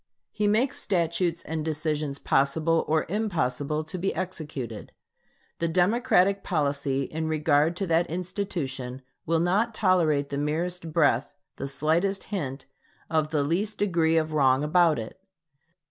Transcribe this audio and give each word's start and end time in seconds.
He 0.31 0.47
makes 0.47 0.79
statutes 0.79 1.43
and 1.43 1.63
decisions 1.63 2.17
possible 2.17 2.83
or 2.87 3.05
impossible 3.07 3.83
to 3.83 3.99
be 3.99 4.15
executed. 4.15 4.93
The 5.59 5.67
Democratic 5.67 6.43
policy 6.43 7.03
in 7.03 7.27
regard 7.27 7.75
to 7.75 7.85
that 7.85 8.07
institution 8.09 9.03
will 9.27 9.39
not 9.39 9.75
tolerate 9.75 10.29
the 10.29 10.39
merest 10.39 10.91
breath, 10.91 11.35
the 11.57 11.67
slightest 11.67 12.23
hint, 12.33 12.65
of 13.11 13.29
the 13.29 13.43
least 13.43 13.77
degree 13.77 14.17
of 14.17 14.33
wrong 14.33 14.63
about 14.63 14.97
it. 14.97 15.19